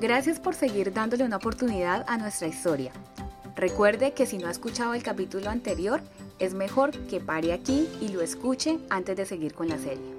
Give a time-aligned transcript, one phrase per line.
[0.00, 2.92] Gracias por seguir dándole una oportunidad a nuestra historia.
[3.56, 6.00] Recuerde que si no ha escuchado el capítulo anterior,
[6.38, 10.16] es mejor que pare aquí y lo escuche antes de seguir con la serie.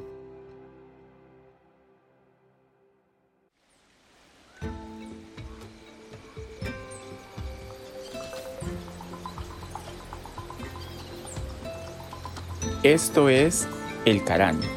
[12.84, 13.66] Esto es
[14.04, 14.68] El Caraño,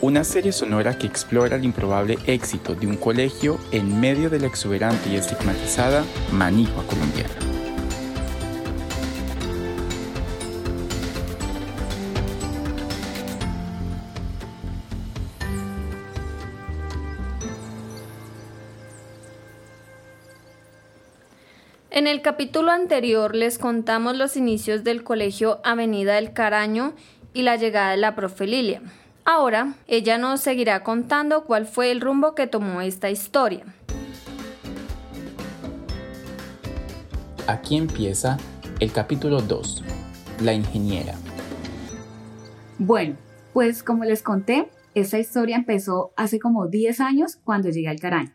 [0.00, 4.46] una serie sonora que explora el improbable éxito de un colegio en medio de la
[4.46, 7.34] exuberante y estigmatizada manigua colombiana.
[21.90, 26.92] En el capítulo anterior les contamos los inicios del colegio Avenida del Caraño
[27.34, 28.80] y la llegada de la profe Lilia.
[29.30, 33.62] Ahora ella nos seguirá contando cuál fue el rumbo que tomó esta historia.
[37.46, 38.38] Aquí empieza
[38.80, 39.84] el capítulo 2,
[40.40, 41.12] La ingeniera.
[42.78, 43.16] Bueno,
[43.52, 48.34] pues como les conté, esta historia empezó hace como 10 años cuando llegué al Caraño.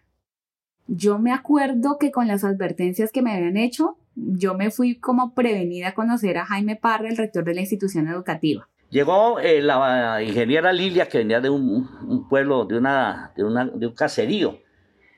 [0.86, 5.34] Yo me acuerdo que con las advertencias que me habían hecho, yo me fui como
[5.34, 8.70] prevenida a conocer a Jaime Parra, el rector de la institución educativa.
[8.94, 14.60] Llegó eh, la ingeniera Lilia, que venía de un, pueblo, de, una, de, un caserío,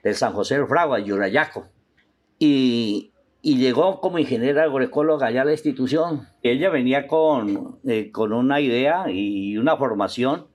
[0.02, 1.68] de San José del Fragua, Yurayaco.
[2.40, 6.26] Y, y, llegó como ingeniera agroecóloga allá a la institución.
[6.42, 10.48] Ella venía con, eh, con una idea y una formación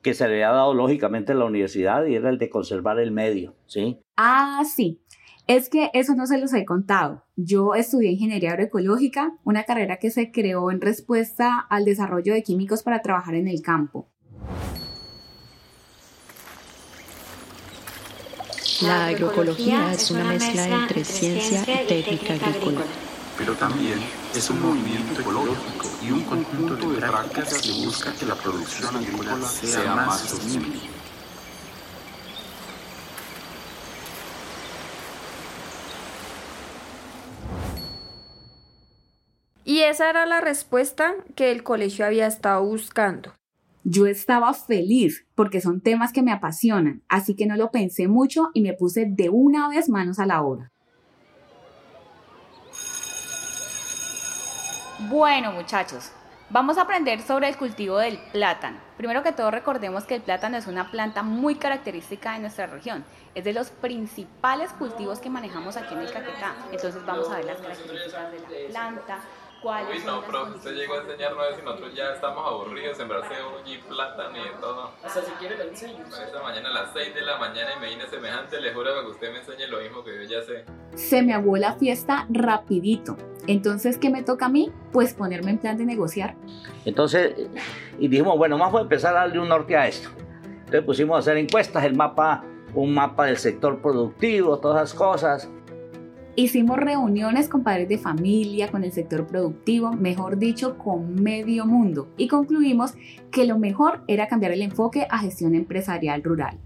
[0.00, 3.10] que se le había dado lógicamente a la universidad y era el de conservar el
[3.10, 3.98] medio, ¿sí?
[4.16, 5.02] Ah, sí.
[5.50, 7.24] Es que eso no se los he contado.
[7.34, 12.84] Yo estudié ingeniería agroecológica, una carrera que se creó en respuesta al desarrollo de químicos
[12.84, 14.08] para trabajar en el campo.
[18.82, 22.82] La agroecología es una mezcla entre ciencia y técnica agrícola
[23.36, 23.98] pero también
[24.34, 29.48] es un movimiento ecológico y un conjunto de prácticas que busca que la producción agrícola
[29.48, 30.99] sea más sostenible.
[39.80, 43.32] Y esa era la respuesta que el colegio había estado buscando.
[43.82, 48.50] Yo estaba feliz porque son temas que me apasionan, así que no lo pensé mucho
[48.52, 50.70] y me puse de una vez manos a la obra.
[55.08, 56.12] Bueno, muchachos,
[56.50, 58.76] vamos a aprender sobre el cultivo del plátano.
[58.98, 63.02] Primero que todo, recordemos que el plátano es una planta muy característica de nuestra región.
[63.34, 66.54] Es de los principales cultivos que manejamos aquí en el Caquetá.
[66.70, 69.20] Entonces vamos a ver las características de la planta,
[69.62, 73.62] Uy, no, profe, usted llegó a enseñarnos eso y nosotros ya estamos aburridos, sembrar cebolla
[73.66, 74.90] y plátano y de todo.
[75.04, 76.02] Hasta si quiere le enseño.
[76.06, 79.10] Esta mañana a las 6 de la mañana y me vine semejante, le juro que
[79.10, 80.64] usted me enseñe lo mismo que yo ya sé.
[80.94, 83.18] Se me aguó la fiesta rapidito.
[83.46, 84.72] Entonces, ¿qué me toca a mí?
[84.92, 86.36] Pues ponerme en plan de negociar.
[86.86, 87.34] Entonces,
[87.98, 90.08] y dijimos, bueno, vamos a empezar a darle un norte a esto.
[90.60, 92.44] Entonces pusimos a hacer encuestas, el mapa,
[92.74, 95.50] un mapa del sector productivo, todas esas cosas
[96.36, 102.08] Hicimos reuniones con padres de familia, con el sector productivo, mejor dicho, con medio mundo
[102.16, 102.94] y concluimos
[103.32, 106.58] que lo mejor era cambiar el enfoque a gestión empresarial rural.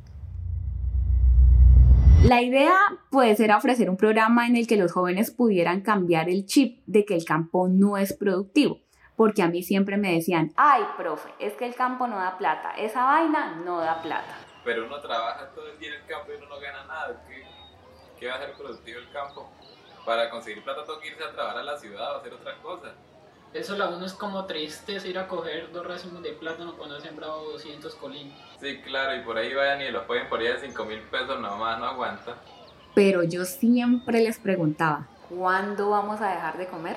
[2.25, 2.75] La idea
[3.11, 7.07] pues era ofrecer un programa en el que los jóvenes pudieran cambiar el chip de
[7.07, 8.81] que el campo no es productivo,
[9.17, 12.73] porque a mí siempre me decían, ay profe, es que el campo no da plata,
[12.77, 14.37] esa vaina no da plata.
[14.63, 17.25] Pero uno trabaja todo el día en el campo y uno no gana nada.
[17.29, 17.54] ¿Qué
[18.27, 19.51] va a ser productivo el campo?
[20.05, 22.93] Para conseguir plata tengo que irse a trabajar a la ciudad o hacer otras cosas.
[23.55, 27.01] Eso la uno es como triste ir a coger dos racimos de plátano cuando ha
[27.01, 28.37] sembrado 200 colinos.
[28.61, 31.39] Sí, claro, y por ahí vayan y los pueden por ahí de 5 mil pesos
[31.39, 32.35] nomás, no aguanta.
[32.95, 36.97] Pero yo siempre les preguntaba, ¿cuándo vamos a dejar de comer?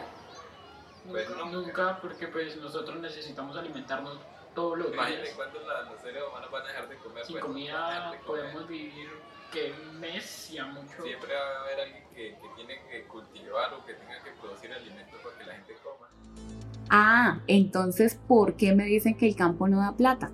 [1.07, 4.17] Pues nunca, porque pues nosotros necesitamos alimentarnos
[4.53, 5.09] todos los días.
[5.09, 7.25] Imagínate cuántos los seres humanos van a dejar de comer.
[7.25, 9.09] Sin comida podemos vivir
[9.51, 11.03] que un mes y a mucho.
[11.03, 14.73] Siempre va a haber alguien que, que tiene que cultivar o que tenga que producir
[14.73, 16.07] alimentos para que la gente coma.
[16.89, 20.31] Ah, entonces, ¿por qué me dicen que el campo no da plata?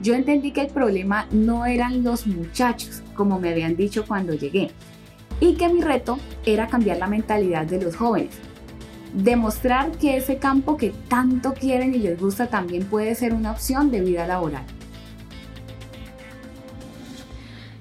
[0.00, 4.70] Yo entendí que el problema no eran los muchachos, como me habían dicho cuando llegué,
[5.38, 8.36] y que mi reto era cambiar la mentalidad de los jóvenes.
[9.12, 13.90] Demostrar que ese campo que tanto quieren y les gusta también puede ser una opción
[13.90, 14.64] de vida laboral.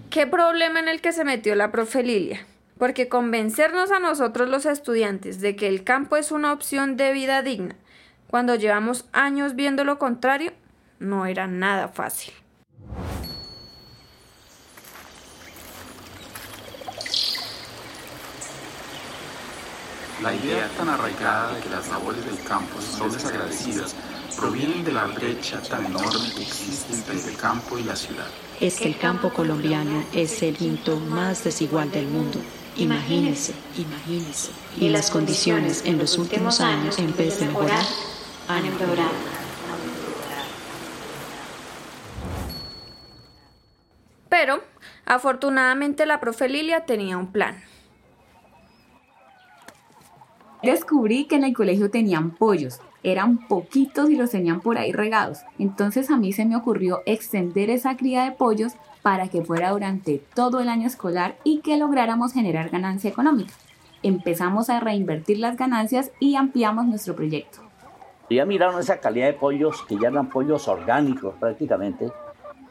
[0.09, 2.45] ¿Qué problema en el que se metió la profe Lilia?
[2.77, 7.41] Porque convencernos a nosotros los estudiantes de que el campo es una opción de vida
[7.41, 7.75] digna,
[8.31, 10.53] cuando llevamos años viendo lo contrario,
[10.99, 12.33] no era nada fácil.
[20.21, 23.95] La idea tan arraigada de que las labores del campo son desagradecidas
[24.37, 28.27] provienen de la brecha tan enorme que existe entre el campo y la ciudad.
[28.59, 32.39] Es que el campo colombiano es el quinto más desigual del mundo.
[32.75, 34.51] Imagínese, imagínese.
[34.77, 37.83] Y las condiciones en los últimos años, en vez de mejorar,
[38.47, 39.09] han empeorado.
[44.29, 44.63] Pero,
[45.05, 47.70] afortunadamente, la profe Lilia tenía un plan.
[50.63, 52.79] Descubrí que en el colegio tenían pollos.
[53.03, 55.39] Eran poquitos y los tenían por ahí regados.
[55.57, 60.21] Entonces a mí se me ocurrió extender esa cría de pollos para que fuera durante
[60.35, 63.53] todo el año escolar y que lográramos generar ganancia económica.
[64.03, 67.59] Empezamos a reinvertir las ganancias y ampliamos nuestro proyecto.
[68.29, 72.11] Ya miraron esa calidad de pollos, que ya eran pollos orgánicos prácticamente.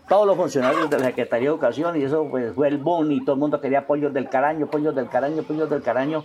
[0.09, 3.25] Todos los funcionarios de la Secretaría de Educación, y eso pues, fue el boom, y
[3.25, 6.25] todo el mundo quería pollos del caraño, pollos del caraño, pollos del caraño.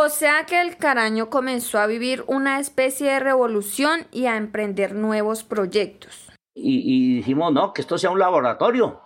[0.00, 4.94] O sea que el caraño comenzó a vivir una especie de revolución y a emprender
[4.94, 6.28] nuevos proyectos.
[6.54, 9.00] Y, y dijimos, no, que esto sea un laboratorio,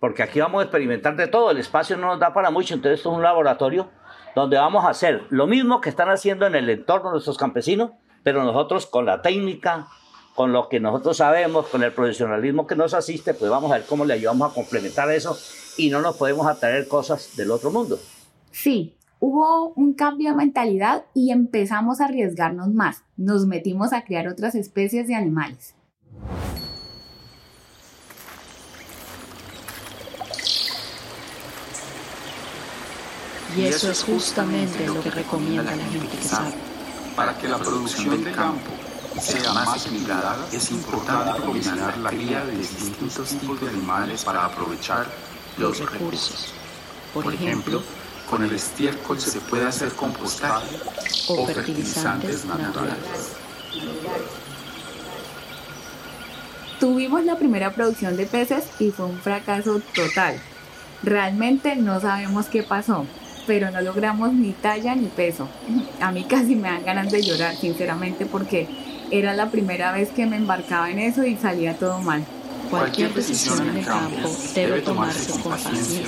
[0.00, 3.00] porque aquí vamos a experimentar de todo, el espacio no nos da para mucho, entonces
[3.00, 3.90] esto es un laboratorio
[4.34, 7.90] donde vamos a hacer lo mismo que están haciendo en el entorno de nuestros campesinos,
[8.22, 9.88] pero nosotros con la técnica,
[10.34, 13.84] con lo que nosotros sabemos, con el profesionalismo que nos asiste, pues vamos a ver
[13.86, 15.36] cómo le ayudamos a complementar eso
[15.76, 17.98] y no nos podemos atraer cosas del otro mundo.
[18.50, 18.95] Sí,
[19.26, 23.02] hubo un cambio de mentalidad y empezamos a arriesgarnos más.
[23.16, 25.74] Nos metimos a criar otras especies de animales.
[33.56, 36.52] Y eso es justamente lo que recomienda la gente que sabe.
[37.16, 38.70] Para que la producción del campo
[39.20, 45.06] sea más equilibrada, es importante combinar la cría de distintos tipos de animales para aprovechar
[45.58, 46.52] los recursos.
[47.12, 47.82] Por ejemplo,
[48.28, 50.76] con el estiércol se puede hacer compostaje
[51.28, 53.36] o fertilizantes naturales.
[56.80, 60.38] Tuvimos la primera producción de peces y fue un fracaso total.
[61.02, 63.06] Realmente no sabemos qué pasó,
[63.46, 65.48] pero no logramos ni talla ni peso.
[66.00, 68.68] A mí casi me dan ganas de llorar, sinceramente, porque
[69.10, 72.24] era la primera vez que me embarcaba en eso y salía todo mal.
[72.70, 76.02] Cualquier decisión en el campo debe tomarse con paciencia,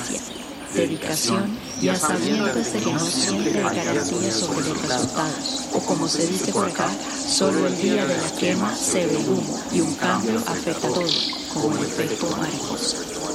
[0.75, 5.69] dedicación y a sabiendas de que no siempre hay garantías sobre los resultados.
[5.75, 6.89] O como se dice por acá,
[7.29, 10.91] solo el día de la quema se ve el humo y un cambio afecta a
[10.91, 11.07] todo,
[11.55, 13.28] como el efecto mariposa.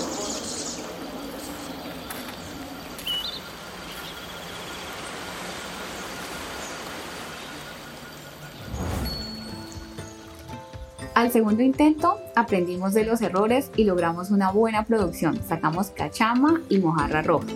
[11.24, 15.42] Al segundo intento aprendimos de los errores y logramos una buena producción.
[15.48, 17.48] Sacamos cachama y mojarra roja.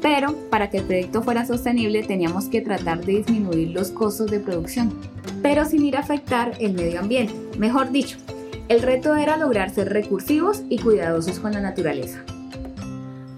[0.00, 4.38] Pero para que el proyecto fuera sostenible teníamos que tratar de disminuir los costos de
[4.38, 4.96] producción,
[5.42, 7.34] pero sin ir a afectar el medio ambiente.
[7.58, 8.18] Mejor dicho,
[8.68, 12.22] el reto era lograr ser recursivos y cuidadosos con la naturaleza.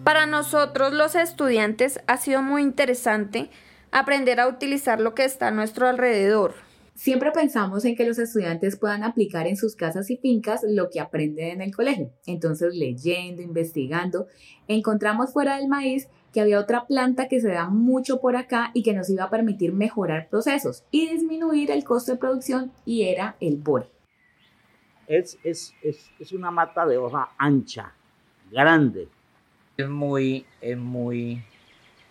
[0.05, 3.49] Para nosotros los estudiantes ha sido muy interesante
[3.93, 6.53] aprender a utilizar lo que está a nuestro alrededor,
[6.95, 11.01] Siempre pensamos en que los estudiantes puedan aplicar en sus casas y fincas lo que
[11.01, 12.13] aprenden en el colegio.
[12.25, 14.29] Entonces, leyendo, investigando,
[14.69, 18.85] encontramos fuera del maíz que había otra planta que se da mucho por acá y
[18.85, 23.37] que nos iba a permitir mejorar procesos y disminuir el costo de producción y era
[23.41, 23.91] el bore.
[25.09, 27.93] Es, es, es, es una mata de hoja ancha,
[28.53, 29.09] grande.
[29.77, 31.43] Es muy, es muy,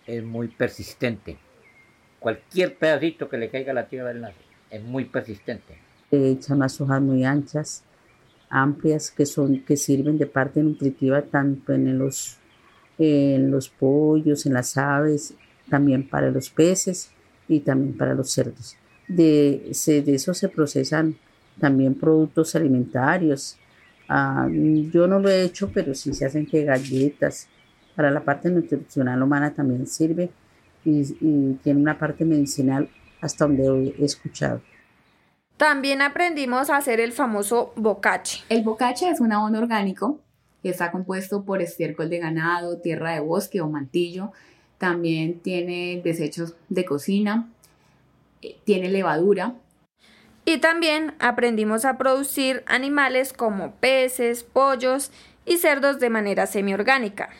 [0.06, 1.38] es muy persistente.
[2.20, 5.78] Cualquier pedacito que le caiga a la tierra del nace es muy persistente.
[6.10, 7.84] Echa unas hojas muy anchas,
[8.50, 12.38] amplias, que, son, que sirven de parte nutritiva tanto en los,
[12.98, 15.34] en los pollos, en las aves,
[15.68, 17.10] también para los peces
[17.48, 18.76] y también para los cerdos.
[19.08, 21.16] De, se, de eso se procesan
[21.58, 23.56] también productos alimentarios.
[24.08, 27.48] Ah, yo no lo he hecho, pero sí se hacen que galletas.
[27.96, 30.30] Para la parte nutricional humana también sirve
[30.84, 32.88] y, y tiene una parte medicinal
[33.24, 34.60] hasta donde he escuchado.
[35.56, 38.44] También aprendimos a hacer el famoso bocache.
[38.50, 40.20] El bocache es un abono orgánico
[40.62, 44.32] que está compuesto por estiércol de ganado, tierra de bosque o mantillo.
[44.78, 47.48] También tiene desechos de cocina,
[48.42, 49.54] eh, tiene levadura.
[50.44, 55.10] Y también aprendimos a producir animales como peces, pollos
[55.46, 57.30] y cerdos de manera semiorgánica.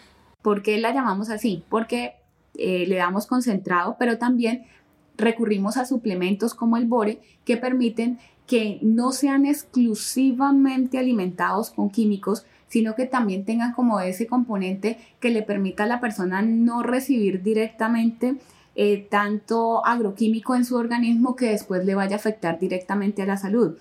[0.41, 1.63] ¿Por qué la llamamos así?
[1.69, 2.15] Porque
[2.55, 4.67] eh, le damos concentrado, pero también
[5.17, 12.45] recurrimos a suplementos como el bore que permiten que no sean exclusivamente alimentados con químicos,
[12.69, 17.43] sino que también tengan como ese componente que le permita a la persona no recibir
[17.43, 18.37] directamente
[18.77, 23.37] eh, tanto agroquímico en su organismo que después le vaya a afectar directamente a la
[23.37, 23.77] salud.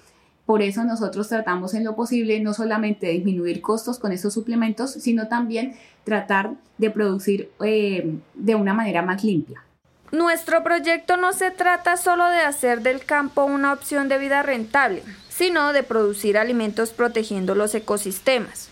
[0.46, 4.92] Por eso nosotros tratamos en lo posible no solamente de disminuir costos con estos suplementos,
[4.92, 5.74] sino también
[6.04, 9.64] tratar de producir eh, de una manera más limpia.
[10.14, 15.02] Nuestro proyecto no se trata solo de hacer del campo una opción de vida rentable,
[15.28, 18.70] sino de producir alimentos protegiendo los ecosistemas.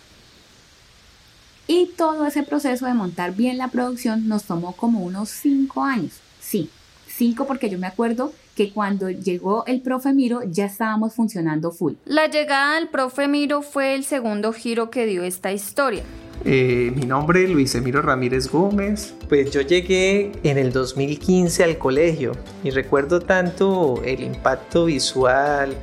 [1.65, 6.13] Y todo ese proceso de montar bien la producción nos tomó como unos cinco años.
[6.39, 6.69] Sí,
[7.07, 11.93] cinco porque yo me acuerdo que cuando llegó el profe Miro ya estábamos funcionando full.
[12.05, 16.03] La llegada del profe Miro fue el segundo giro que dio esta historia.
[16.43, 19.13] Eh, mi nombre es Luis Emiro Ramírez Gómez.
[19.29, 22.31] Pues yo llegué en el 2015 al colegio
[22.63, 25.75] y recuerdo tanto el impacto visual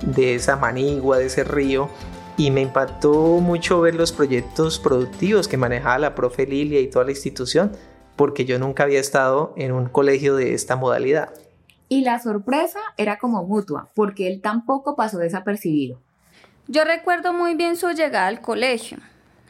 [0.00, 1.90] de esa manigua, de ese río,
[2.38, 7.04] y me impactó mucho ver los proyectos productivos que manejaba la profe Lilia y toda
[7.04, 7.72] la institución,
[8.16, 11.34] porque yo nunca había estado en un colegio de esta modalidad.
[11.90, 16.00] Y la sorpresa era como mutua, porque él tampoco pasó desapercibido.
[16.66, 18.98] Yo recuerdo muy bien su llegada al colegio.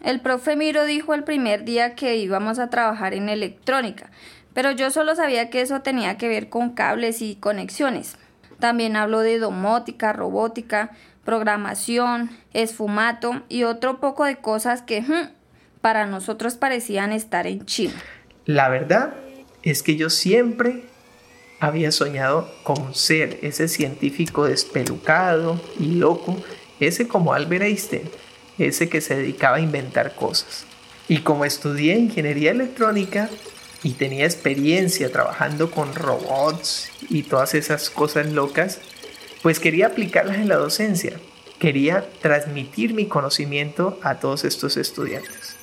[0.03, 4.11] El profe Miro dijo el primer día que íbamos a trabajar en electrónica,
[4.55, 8.17] pero yo solo sabía que eso tenía que ver con cables y conexiones.
[8.59, 10.91] También habló de domótica, robótica,
[11.25, 15.31] programación, esfumato y otro poco de cosas que hmm,
[15.81, 17.95] para nosotros parecían estar en China.
[18.47, 19.15] La verdad
[19.63, 20.85] es que yo siempre
[21.61, 26.37] había soñado con ser ese científico despelucado y loco,
[26.81, 28.09] ese como Albert Einstein,
[28.59, 30.67] ese que se dedicaba a inventar cosas.
[31.09, 33.31] Y como estudié ingeniería electrónica
[33.83, 38.81] y tenía experiencia trabajando con robots y todas esas cosas locas,
[39.43, 41.19] pues quería aplicarlas en la docencia.
[41.59, 45.57] Quería transmitir mi conocimiento a todos estos estudiantes.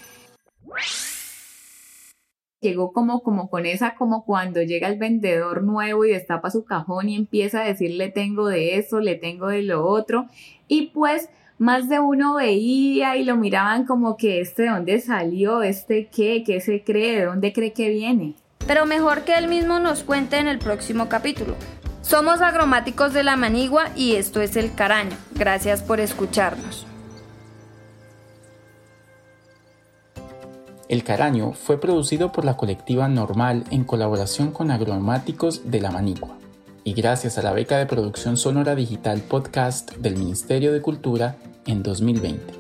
[2.62, 7.10] Llegó como, como con esa, como cuando llega el vendedor nuevo y destapa su cajón
[7.10, 10.26] y empieza a decirle tengo de eso, le tengo de lo otro.
[10.68, 15.64] Y pues más de uno veía y lo miraban como que este de dónde salió,
[15.64, 18.36] este qué, qué se cree, de dónde cree que viene.
[18.68, 21.56] Pero mejor que él mismo nos cuente en el próximo capítulo.
[22.02, 25.16] Somos agromáticos de la Manigua y esto es El Caraño.
[25.34, 26.86] Gracias por escucharnos.
[30.88, 36.38] El Caraño fue producido por la colectiva Normal en colaboración con agromáticos de la Manigua
[36.86, 41.82] y gracias a la beca de producción sonora digital podcast del Ministerio de Cultura en
[41.82, 42.54] 2020.